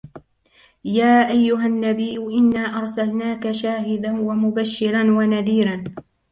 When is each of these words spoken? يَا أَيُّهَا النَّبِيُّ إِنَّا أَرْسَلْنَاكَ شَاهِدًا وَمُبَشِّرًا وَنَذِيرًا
يَا 0.85 1.29
أَيُّهَا 1.29 1.65
النَّبِيُّ 1.65 2.17
إِنَّا 2.17 2.59
أَرْسَلْنَاكَ 2.59 3.51
شَاهِدًا 3.51 4.19
وَمُبَشِّرًا 4.19 5.03
وَنَذِيرًا 5.03 5.83